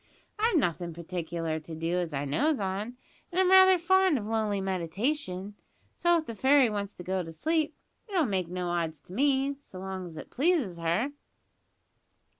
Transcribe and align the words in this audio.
I've 0.39 0.57
nothin' 0.57 0.95
particular 0.95 1.59
to 1.59 1.75
do 1.75 1.99
as 1.99 2.11
I 2.11 2.25
knows 2.25 2.59
on, 2.59 2.97
an' 3.31 3.37
I'm 3.37 3.51
raither 3.51 3.77
fond 3.77 4.17
of 4.17 4.25
lonely 4.25 4.59
meditation; 4.59 5.53
so 5.93 6.17
if 6.17 6.25
the 6.25 6.33
fairy 6.33 6.71
wants 6.71 6.95
to 6.95 7.03
go 7.03 7.21
to 7.21 7.31
sleep, 7.31 7.75
it'll 8.09 8.25
make 8.25 8.47
no 8.47 8.69
odds 8.71 8.99
to 9.01 9.13
me, 9.13 9.57
so 9.59 9.77
long's 9.77 10.17
it 10.17 10.31
pleases 10.31 10.79
her." 10.79 11.11